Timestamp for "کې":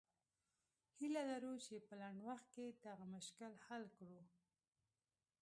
2.53-2.65